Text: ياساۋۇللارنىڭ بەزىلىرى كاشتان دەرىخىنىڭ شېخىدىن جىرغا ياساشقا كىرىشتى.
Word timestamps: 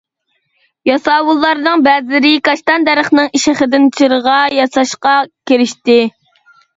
ياساۋۇللارنىڭ 0.89 1.83
بەزىلىرى 1.87 2.31
كاشتان 2.49 2.87
دەرىخىنىڭ 2.87 3.29
شېخىدىن 3.43 3.85
جىرغا 3.99 4.39
ياساشقا 4.61 5.13
كىرىشتى. 5.53 5.99